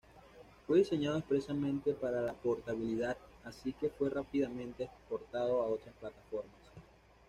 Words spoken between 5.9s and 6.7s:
plataformas.